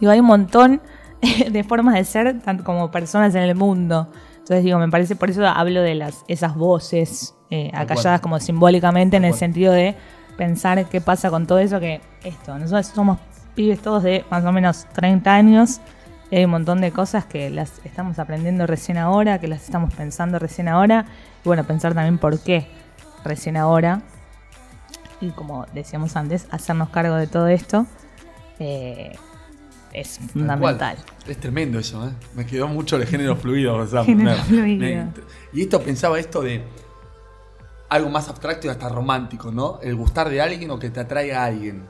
[0.01, 0.81] Digo, hay un montón
[1.51, 4.09] de formas de ser, tanto como personas en el mundo.
[4.39, 9.17] Entonces, digo, me parece, por eso hablo de las, esas voces eh, acalladas como simbólicamente
[9.17, 9.95] en el sentido de
[10.37, 13.19] pensar qué pasa con todo eso que esto, nosotros somos
[13.55, 15.81] pibes todos de más o menos 30 años
[16.31, 19.95] y hay un montón de cosas que las estamos aprendiendo recién ahora, que las estamos
[19.95, 21.07] pensando recién ahora
[21.45, 22.67] y bueno, pensar también por qué
[23.25, 24.03] recién ahora
[25.21, 27.87] y como decíamos antes, hacernos cargo de todo esto
[28.59, 29.17] eh,
[29.93, 30.97] es Tal fundamental.
[31.29, 32.13] Es tremendo eso, ¿eh?
[32.35, 33.77] Me quedó mucho el género fluido.
[33.77, 34.81] o sea, Género me- fluido.
[34.81, 35.09] me-
[35.53, 36.63] y esto pensaba esto de
[37.89, 39.79] algo más abstracto y hasta romántico, ¿no?
[39.83, 41.87] El gustar de alguien o que te atraiga a alguien.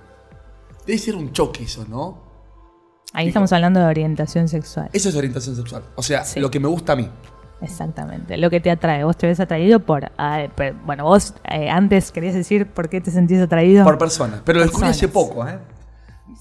[0.87, 2.23] Debe ser un choque eso, ¿no?
[3.13, 4.91] Ahí estamos hablando de orientación sexual.
[4.93, 5.85] Eso es orientación sexual.
[5.95, 6.41] O sea, Sí.
[6.41, 7.09] lo que me gusta a mí.
[7.61, 8.37] Exactamente.
[8.37, 9.05] Lo que te atrae.
[9.05, 10.11] Vos te ves atraído por.
[10.19, 10.47] ah,
[10.85, 13.85] bueno, vos eh, antes querías decir por qué te sentís atraído.
[13.85, 14.41] Por personas.
[14.45, 15.59] Pero lo descubrí hace poco, ¿eh?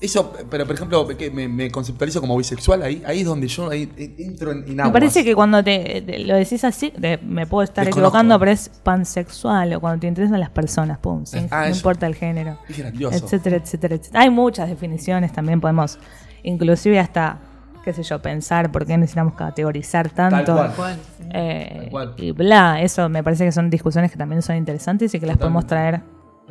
[0.03, 3.69] Eso, pero por ejemplo, que me, me conceptualizo como bisexual, ahí, ahí es donde yo
[3.69, 7.63] ahí entro en, en Me parece que cuando te, te lo decís así, me puedo
[7.63, 8.09] estar Desconozco.
[8.17, 11.77] equivocando, pero es pansexual o cuando te interesan las personas, pum, sin- Ah, no eso.
[11.77, 13.15] importa el género, Es grandioso.
[13.25, 14.23] etcétera, etcétera, etcétera.
[14.23, 15.97] Hay muchas definiciones, también podemos,
[16.43, 17.39] inclusive hasta,
[17.85, 20.53] qué sé yo, pensar por qué necesitamos categorizar tanto.
[20.53, 20.73] cual.
[20.75, 20.95] ¿Cuál?
[21.17, 21.23] Sí.
[21.33, 22.13] eh, Tal cual.
[22.17, 25.37] y bla, eso me parece que son discusiones que también son interesantes y que las
[25.37, 26.01] podemos traer.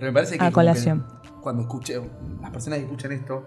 [0.02, 1.06] Pero me parece que, A como colación.
[1.22, 1.94] que cuando escuché,
[2.40, 3.46] las personas que escuchan esto,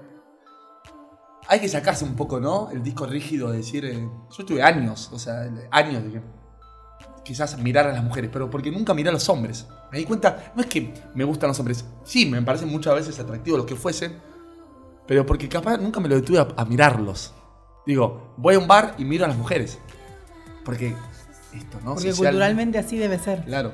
[1.49, 2.69] hay que sacarse un poco, ¿no?
[2.71, 6.21] El disco rígido de decir, eh, yo tuve años, o sea, años de que
[7.25, 9.67] quizás mirar a las mujeres, pero porque nunca miré a los hombres.
[9.91, 13.19] Me di cuenta, no es que me gustan los hombres, sí, me parecen muchas veces
[13.19, 14.17] atractivos los que fuesen,
[15.05, 17.33] pero porque capaz nunca me lo detuve a, a mirarlos.
[17.85, 19.77] Digo, voy a un bar y miro a las mujeres.
[20.63, 20.95] Porque
[21.53, 21.95] esto, ¿no?
[21.95, 23.43] Porque Social- culturalmente así debe ser.
[23.43, 23.73] Claro.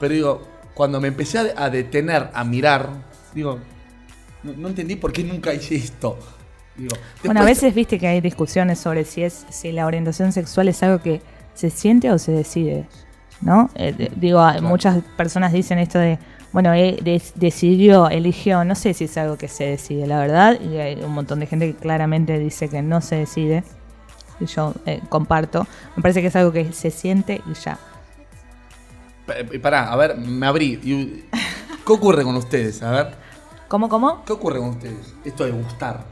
[0.00, 0.42] Pero digo,
[0.80, 2.88] cuando me empecé a, de- a detener, a mirar,
[3.34, 3.58] digo,
[4.42, 6.18] no, no entendí por qué nunca hice esto.
[6.74, 10.68] Digo, Bueno, a veces viste que hay discusiones sobre si es si la orientación sexual
[10.68, 11.20] es algo que
[11.52, 12.88] se siente o se decide,
[13.42, 13.68] ¿no?
[13.74, 14.62] Eh, de- digo, Claro.
[14.62, 16.18] muchas personas dicen esto de,
[16.50, 20.58] bueno, eh, des- decidió, eligió, no sé si es algo que se decide, la verdad,
[20.62, 23.64] y hay un montón de gente que claramente dice que no se decide,
[24.40, 25.66] y yo eh, comparto,
[25.96, 27.78] me parece que es algo que se siente y ya.
[29.30, 30.76] Pa- Pará, a ver, me abrí.
[31.86, 32.82] ¿Qué ocurre con ustedes?
[32.82, 33.14] A ver,
[33.68, 34.24] ¿Cómo, cómo?
[34.24, 35.14] ¿qué ocurre con ustedes?
[35.24, 36.04] Esto de gustar.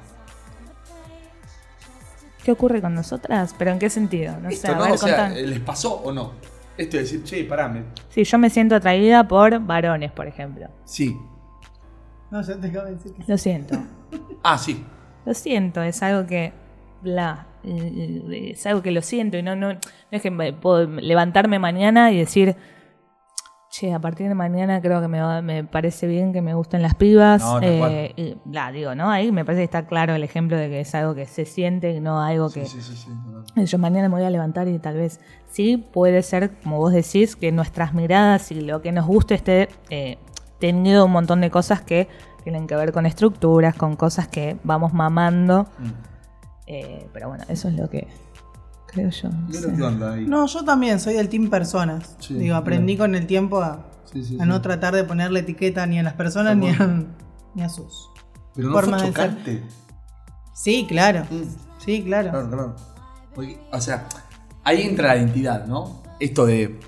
[2.45, 3.55] ¿Qué ocurre con nosotras?
[3.59, 4.39] ¿Pero en qué sentido?
[4.41, 4.83] No Esto, sé, a ¿no?
[4.85, 5.29] ver, o sea.
[5.31, 6.33] ¿les pasó o no?
[6.77, 10.69] Esto de decir, che, pará, me- Sí, yo me siento atraída por varones, por ejemplo.
[10.85, 11.17] Sí.
[12.31, 13.31] No, ya te acabo de decir que sí.
[13.31, 13.79] Lo siento.
[14.45, 14.85] Ah, sí.
[15.27, 16.53] Lo siento, es algo que.
[17.03, 17.47] Bla.
[17.65, 19.79] Es algo que lo siento y no, no, no
[20.11, 22.55] es que me puedo levantarme mañana y decir.
[23.71, 26.81] Che, a partir de mañana creo que me, va- me parece bien que me gusten
[26.81, 27.43] las pibas.
[27.43, 29.11] No, eh, y bla, digo, ¿no?
[29.11, 31.93] Ahí me parece que está claro el ejemplo de que es algo que se siente
[31.93, 32.65] y no algo que.
[32.65, 33.11] Sí, sí, sí, sí,
[33.55, 33.65] no.
[33.65, 37.37] Yo mañana me voy a levantar y tal vez sí puede ser, como vos decís,
[37.37, 40.17] que nuestras miradas y lo que nos guste esté eh,
[40.59, 42.09] teniendo un montón de cosas que
[42.45, 45.65] tienen que ver con estructuras, con cosas que vamos mamando.
[45.79, 45.89] Mm.
[46.71, 48.07] Eh, pero bueno, eso es lo que
[48.89, 49.29] creo yo.
[49.29, 49.73] no Mira sé.
[49.77, 50.27] qué onda ahí.
[50.27, 52.17] No, yo también soy del team personas.
[52.19, 52.99] Sí, Digo, aprendí bien.
[52.99, 54.49] con el tiempo a, Sí, sí, a sí.
[54.49, 57.05] no tratar de ponerle etiqueta ni a las personas ni a,
[57.55, 58.11] ni a sus.
[58.55, 59.13] Pero no fue forma de ser.
[59.15, 59.63] chocante.
[60.55, 61.25] Sí, claro.
[61.31, 61.43] Mm.
[61.85, 62.31] Sí, claro.
[62.31, 62.77] Claro, claro.
[63.35, 64.09] Porque, o sea,
[64.65, 66.03] ahí entra la identidad, ¿no?
[66.19, 66.81] Esto de.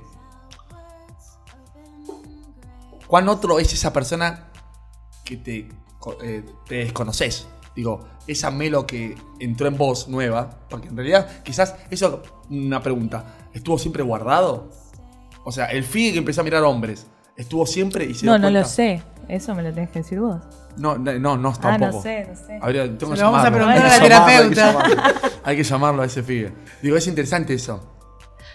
[3.06, 4.48] ¿Cuán otro es esa persona
[5.24, 7.46] que te, co- eh, te desconoces?
[7.76, 13.24] Digo, esa Melo que entró en vos nueva, porque en realidad quizás eso, una pregunta,
[13.52, 14.70] ¿estuvo siempre guardado?
[15.44, 17.06] O sea, el Figue que empezó a mirar hombres,
[17.36, 19.02] ¿estuvo siempre y se No, no lo sé.
[19.28, 20.40] Eso me lo tenés que decir vos.
[20.76, 21.92] No, no, no, no, Ah, tampoco.
[21.96, 22.58] no sé, no sé.
[22.60, 24.72] Habría- tengo que vamos a preguntar a la llamarlo, hay que terapeuta.
[24.72, 25.20] llamarlo.
[25.44, 26.52] Hay que llamarlo a ese Figue.
[26.82, 27.96] Digo, es interesante eso.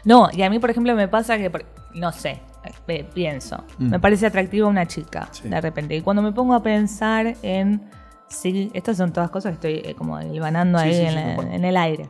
[0.04, 1.49] No, y a mí, por ejemplo, me pasa que,
[1.95, 2.41] no sé,
[2.88, 3.89] eh, pienso, Mm.
[3.91, 5.47] me parece atractiva una chica, Sí.
[5.49, 5.95] de repente.
[5.95, 7.89] Y cuando me pongo a pensar en,
[8.28, 11.16] sí, estas son todas cosas que estoy eh, como hilvanando Sí, ahí sí, en, sí,
[11.16, 11.52] la- tal cual.
[11.54, 12.10] en el aire.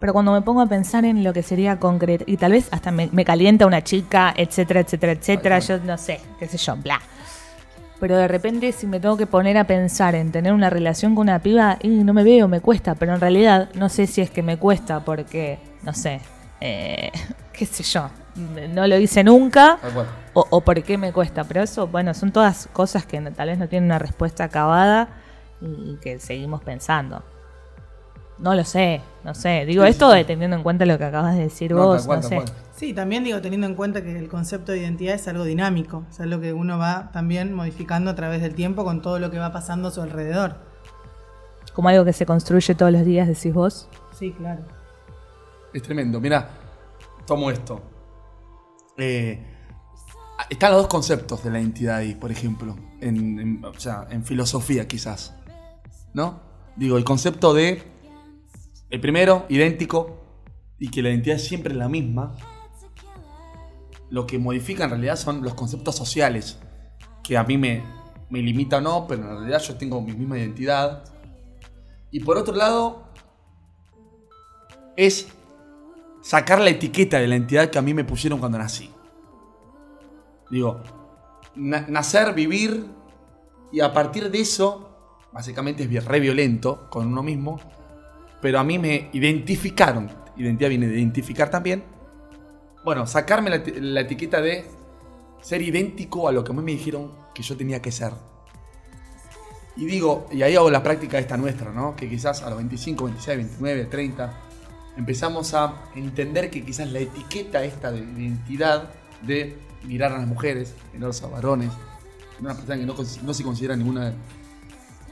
[0.00, 2.90] Pero cuando me pongo a pensar en lo que sería concreto, y tal vez hasta
[2.90, 7.00] me, me calienta una chica, etcétera, etcétera, etcétera, yo no sé, qué sé yo, bla.
[8.00, 11.22] Pero de repente si me tengo que poner a pensar en tener una relación con
[11.22, 14.30] una piba, y no me veo, me cuesta, pero en realidad no sé si es
[14.30, 16.20] que me cuesta porque, no sé,
[16.60, 17.10] eh,
[17.52, 20.06] qué sé yo, no lo hice nunca cual.
[20.34, 21.44] o, o por qué me cuesta.
[21.44, 25.08] Pero eso, bueno, son todas cosas que no- tal vez no tienen una respuesta acabada
[25.60, 27.22] y, y que seguimos pensando.
[28.38, 29.64] No lo sé, no sé.
[29.64, 32.20] Digo Sí, esto sí, teniendo en cuenta lo que acabas de decir No, vos, cual,
[32.20, 32.42] no sé.
[32.74, 36.18] Sí, también digo, teniendo en cuenta que el concepto de identidad es algo dinámico, es
[36.18, 39.52] algo que uno va también modificando a través del tiempo con todo lo que va
[39.52, 40.56] pasando a su alrededor.
[41.72, 43.88] Como algo que se construye todos los días, decís vos.
[44.18, 44.62] Sí, claro.
[45.72, 46.20] Es tremendo.
[46.20, 46.48] Mira,
[47.26, 47.80] tomo esto.
[48.96, 49.44] Eh,
[50.50, 52.76] están los dos conceptos de la identidad ahí, por ejemplo.
[53.00, 55.34] En filosofía quizás.
[56.12, 56.40] ¿No?
[56.76, 57.82] Digo, el concepto de...
[58.90, 60.24] El primero, idéntico,
[60.78, 62.36] y que la identidad es siempre la misma.
[64.10, 66.58] Lo que modifica en realidad son los conceptos sociales,
[67.22, 67.82] que a mí me,
[68.30, 71.04] me limita o no, pero en realidad yo tengo mi misma identidad.
[72.10, 73.08] Y por otro lado,
[74.96, 75.28] es
[76.24, 78.90] sacar la etiqueta de la entidad que a mí me pusieron cuando nací.
[80.50, 80.80] Digo,
[81.54, 82.86] na- nacer, vivir,
[83.70, 84.88] y a partir de eso,
[85.32, 87.60] básicamente es re violento con uno mismo,
[88.40, 91.84] pero a mí me identificaron, identidad viene de identificar también,
[92.84, 94.64] bueno, sacarme la, la etiqueta de
[95.42, 98.12] ser idéntico a lo que a mí me dijeron que yo tenía que ser.
[99.76, 101.96] Y digo, y ahí hago la práctica esta nuestra, ¿no?
[101.96, 104.40] Que quizás a los 25, 26, 29, 30,
[104.96, 108.90] empezamos a entender que quizás la etiqueta esta de identidad
[109.22, 111.70] de mirar a las mujeres, mirar a los varones,
[112.40, 114.14] una persona que no, no se considera ninguna de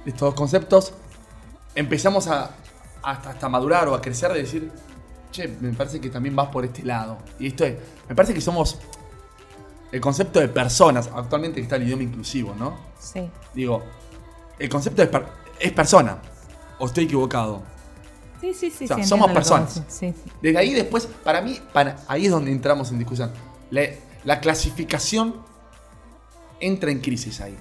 [0.07, 0.93] estos dos conceptos,
[1.75, 2.51] empezamos a
[3.03, 4.71] hasta, hasta madurar o a crecer de decir,
[5.31, 7.19] che, me parece que también vas por este lado.
[7.39, 7.77] Y esto es,
[8.09, 8.79] me parece que somos
[9.91, 12.77] el concepto de personas, actualmente está el idioma inclusivo, ¿no?
[12.99, 13.29] Sí.
[13.55, 13.83] Digo,
[14.59, 15.27] el concepto per-
[15.59, 16.19] es persona,
[16.79, 17.63] o estoy equivocado.
[18.43, 18.85] Sí, sí, sí.
[18.85, 19.83] O sea, sí, somos personas.
[19.89, 20.31] Sí, sí.
[20.43, 23.31] Desde ahí después, para mí, para, ahí es donde entramos en discusión.
[23.71, 23.83] La,
[24.25, 25.37] la clasificación
[26.61, 27.57] entra en crisis ahí.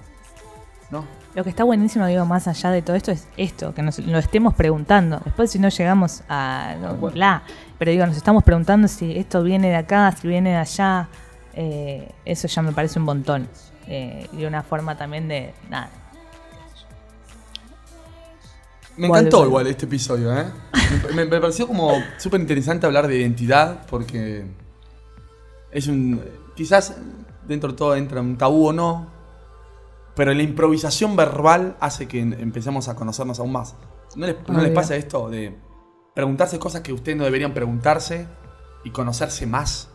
[0.90, 1.06] ¿No?
[1.34, 4.18] Lo que está buenísimo, digo, más allá de todo esto, es esto, que nos lo
[4.18, 5.20] estemos preguntando.
[5.24, 6.74] Después, si no llegamos a.
[6.80, 7.44] no, bla,
[7.78, 11.08] pero digo, nos estamos preguntando si esto viene de acá, si viene de allá.
[11.54, 13.48] eh, eso ya me parece un montón.
[13.86, 15.54] Eh, y una forma también de.
[15.70, 15.88] Nada.
[18.96, 20.44] Me encantó igual este episodio, ¿eh?
[21.14, 24.44] Me, me pareció como súper interesante hablar de identidad porque
[25.70, 26.20] es un...
[26.54, 26.96] Quizás
[27.46, 29.08] dentro de todo entra un tabú o no,
[30.14, 33.74] pero la improvisación verbal hace que empecemos a conocernos aún más.
[34.14, 34.74] ¿No les, no les Obvio.
[34.74, 35.56] pasa esto de
[36.14, 38.26] preguntarse cosas que ustedes no deberían preguntarse
[38.84, 39.88] y conocerse más?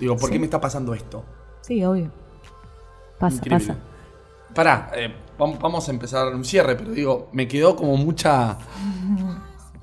[0.00, 0.32] Digo, ¿por Sí.
[0.32, 1.22] qué me está pasando esto?
[1.60, 2.10] Sí, obvio.
[3.18, 3.66] Pasa, Increíble.
[3.66, 3.78] pasa.
[4.54, 8.58] Pará, eh, vam- vamos a empezar un cierre, pero digo, me quedó como mucha...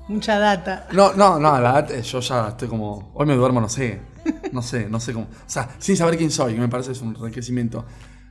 [0.08, 0.88] Mucha data.
[0.92, 3.12] No, no, no, la verdad, eh, yo ya estoy como.
[3.14, 4.00] Hoy me duermo, no sé.
[4.50, 5.26] No sé, no sé cómo.
[5.26, 7.84] O sea, sin saber quién soy, que me parece es un enriquecimiento.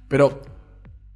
[0.09, 0.41] Pero,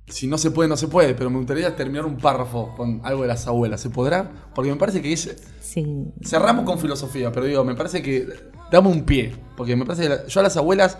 [0.07, 1.15] si no se puede, no se puede.
[1.15, 3.81] Pero me gustaría terminar un párrafo con algo de las abuelas.
[3.81, 4.31] ¿Se podrá?
[4.55, 5.36] Porque me parece que es.
[5.59, 6.05] Sí.
[6.23, 8.25] Cerramos con filosofía, pero digo, me parece que.
[8.71, 9.36] Damos un pie.
[9.57, 10.97] Porque me parece que yo a las abuelas.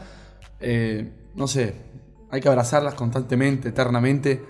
[0.60, 1.74] eh, no sé.
[2.34, 4.44] Hay que abrazarlas constantemente, eternamente.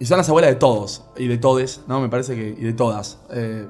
[0.00, 2.00] Y son las abuelas de todos y de todes, ¿no?
[2.00, 2.48] Me parece que.
[2.48, 3.20] Y de todas.
[3.30, 3.68] Eh,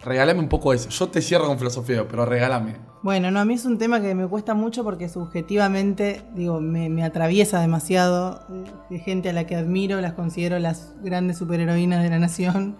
[0.00, 0.90] regálame un poco eso.
[0.90, 2.76] Yo te cierro con filosofía, pero regálame.
[3.02, 7.02] Bueno, no, a mí es un tema que me cuesta mucho porque subjetivamente, digo, me,
[7.02, 12.10] atraviesa demasiado eh, de gente a la que admiro, las considero las grandes superheroínas de
[12.10, 12.76] la nación.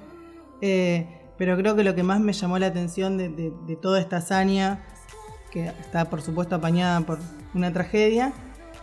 [0.61, 1.09] Eh,
[1.39, 4.19] pero creo que lo que más me llamó la atención de, de- de toda esta
[4.19, 4.85] hazaña,
[5.51, 7.21] que está por supuesto apañada por
[7.55, 8.35] una tragedia,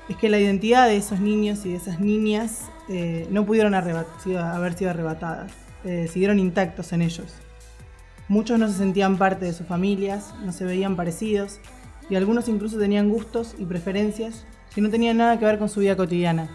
[0.10, 4.06] es que la identidad de esos niños y de esas niñas eh, no pudieron haber
[4.24, 5.51] sido arrebatadas,
[5.84, 7.34] eh, siguieron intactos en ellos.
[8.28, 11.60] Muchos no se sentían parte de sus familias, no se veían parecidos
[12.10, 15.80] y algunos incluso tenían gustos y preferencias que no tenían nada que ver con su
[15.80, 16.49] vida cotidiana,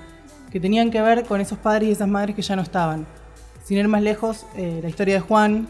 [0.51, 3.07] que tenían que ver con esos padres y esas madres que ya no estaban.
[3.65, 5.69] sin ir más lejos, eh, la historia de Juan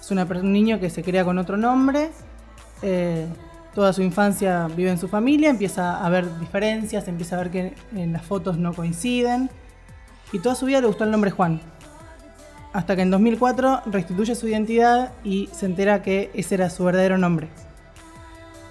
[0.00, 2.10] es una un niño que se crea con otro nombre.
[3.74, 7.74] Toda su infancia vive en su familia, empieza a ver diferencias, empieza a ver que
[7.94, 9.50] en las fotos no coinciden.
[10.32, 11.60] Y toda su vida le gustó el nombre Juan.
[12.72, 17.18] Hasta que en 2004 restituye su identidad y se entera que ese era su verdadero
[17.18, 17.48] nombre.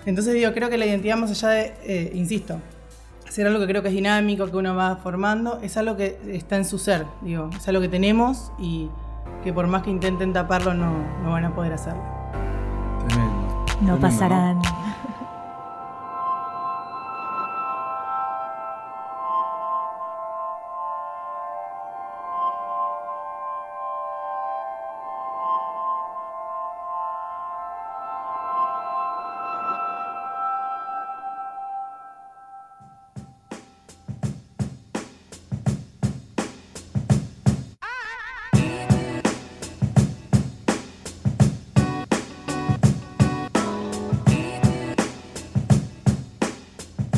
[0.06, 2.60] Entonces digo, creo que la identidad más allá de, eh, insisto,
[3.30, 6.58] ser algo que creo que es dinámico, que uno va formando, es algo que está
[6.58, 8.90] en su ser, digo, es algo que tenemos y
[9.44, 10.94] que por más que intenten taparlo no,
[11.24, 12.04] no van a poder hacerlo.
[13.08, 13.66] Tremendo.
[13.82, 14.62] No Tremendo, pasarán.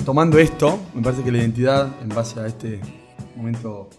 [0.05, 2.79] Tomando esto, me parece que la identidad, en base a este
[3.35, 3.89] momento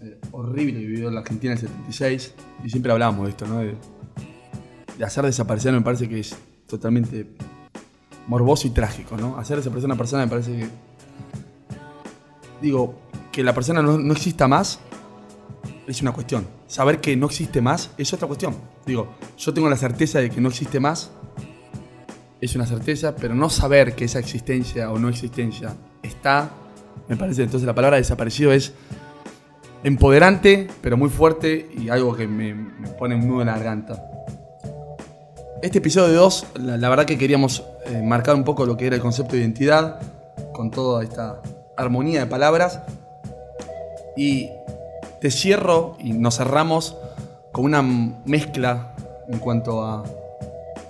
[0.00, 3.58] eh, horrible que vivió la Argentina en el 76, y siempre hablamos de esto, ¿no?
[3.58, 3.76] De,
[5.04, 6.36] hacer desaparecer me parece que es
[6.68, 7.26] totalmente
[8.28, 9.36] morboso y trágico, ¿no?
[9.38, 10.68] Hacer desaparecer a una persona me parece que.
[12.62, 12.94] Digo,
[13.32, 14.78] que la persona no exista más
[15.88, 16.46] es una cuestión.
[16.68, 18.54] Saber que no existe más es otra cuestión.
[18.86, 21.10] Digo, yo tengo la certeza de que no existe más
[22.40, 26.50] es una certeza, pero no saber que esa existencia o no existencia está,
[27.08, 28.72] me parece, entonces la palabra desaparecido es
[29.82, 32.54] empoderante, pero muy fuerte y algo que me,
[32.98, 34.02] pone un nudo en la garganta.
[35.62, 38.96] Este episodio 2, la, la verdad que queríamos eh, marcar un poco lo que era
[38.96, 40.00] el concepto de identidad,
[40.52, 41.40] con toda esta
[41.76, 42.80] armonía de palabras.
[44.16, 44.50] Y
[45.20, 46.96] te cierro y nos cerramos
[47.52, 48.94] con una mezcla
[49.28, 50.04] en cuanto a,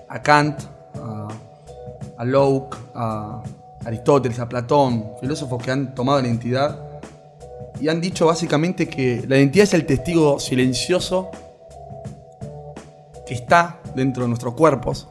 [0.08, 0.60] a Kant,
[2.18, 3.42] a Locke, a
[3.84, 6.78] Aristóteles, a Platón, filósofos que han tomado la identidad
[7.80, 11.30] y han dicho básicamente que la identidad es el testigo silencioso
[13.26, 15.08] que está dentro de nuestros cuerpos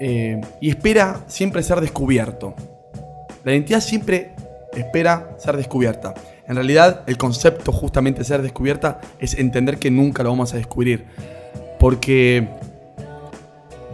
[0.00, 2.54] eh, y espera siempre ser descubierto.
[3.44, 4.32] La identidad siempre
[4.72, 6.14] espera ser descubierta.
[6.46, 10.56] En realidad, el concepto justamente de ser descubierta es entender que nunca lo vamos a
[10.56, 11.06] descubrir.
[11.78, 12.48] Porque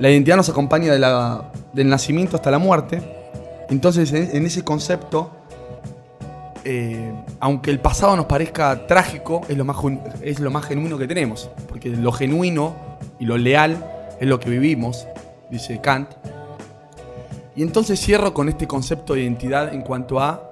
[0.00, 3.02] la identidad nos acompaña del nacimiento hasta la muerte.
[3.70, 5.30] Entonces, en, ese concepto,
[6.64, 9.76] eh, aunque el pasado nos parezca trágico, es lo, más,
[10.22, 11.50] es lo más genuino que tenemos.
[11.68, 12.74] Porque lo genuino
[13.18, 13.84] y lo leal
[14.20, 15.06] es lo que vivimos,
[15.50, 16.10] dice Kant.
[17.56, 20.48] Y entonces cierro con este concepto de identidad en cuanto a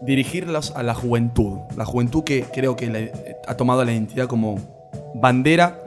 [0.00, 1.58] dirigirlos a la juventud.
[1.76, 3.12] La juventud que creo que
[3.46, 4.58] ha tomado la identidad como
[5.14, 5.78] bandera.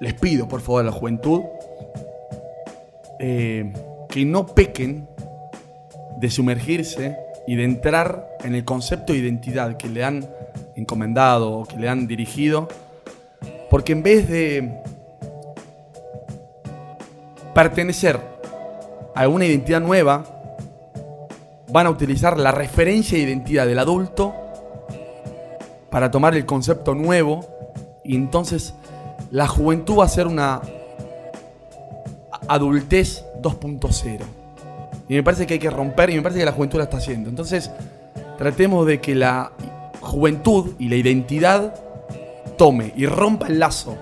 [0.00, 1.42] Les pido, por favor, a la juventud
[3.18, 3.72] eh,
[4.08, 5.08] que no pequen
[6.18, 10.28] de sumergirse y de entrar en el concepto de identidad que le han
[10.76, 12.68] encomendado o que le han dirigido.
[13.70, 14.82] Porque en vez de
[17.54, 18.20] pertenecer
[19.14, 20.24] a una identidad nueva,
[21.70, 24.34] van a utilizar la referencia de identidad del adulto
[25.90, 27.40] para tomar el concepto nuevo
[28.04, 28.74] y entonces
[29.30, 30.62] la juventud va a ser una a-
[32.48, 34.24] adultez 2.0.
[35.08, 36.98] Y me parece que hay que romper y me parece que la juventud la está
[36.98, 37.30] haciendo.
[37.30, 37.70] Entonces,
[38.36, 39.52] tratemos de que la
[40.00, 41.74] juventud y la identidad
[42.56, 43.96] tome y rompa el lazo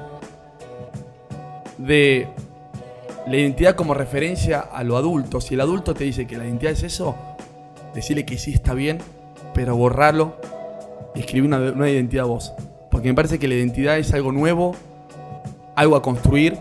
[1.78, 2.28] de
[3.26, 5.40] la identidad como referencia a lo adulto.
[5.40, 7.14] Si el adulto te dice que la identidad es eso,
[7.94, 8.98] decirle que sí está bien,
[9.54, 10.36] pero borrarlo
[11.14, 12.52] y escribir una, una identidad vos.
[12.90, 14.74] Porque me parece que la identidad es algo nuevo,
[15.76, 16.58] algo a construir.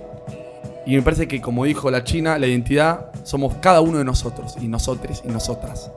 [0.86, 4.56] Y me parece que, como dijo la China, la identidad somos cada uno de nosotros,
[4.62, 5.92] y nosotres, y nosotras.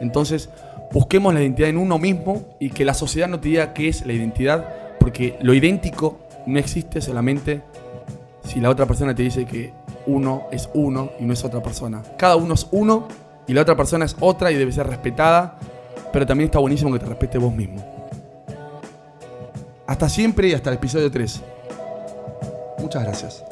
[0.00, 0.48] Entonces,
[0.90, 4.06] busquemos la identidad en uno mismo y que la sociedad no te diga qué es
[4.06, 7.62] la identidad, porque lo idéntico no existe solamente
[8.44, 9.72] si la otra persona te dice que
[10.06, 12.02] uno es uno y no es otra persona.
[12.16, 13.06] Cada uno es uno
[13.46, 15.58] y la otra persona es otra y debe ser respetada,
[16.12, 17.84] pero también está buenísimo que te respete vos mismo.
[19.86, 21.42] Hasta siempre y hasta el episodio 3.
[22.82, 23.44] Muchas gracias.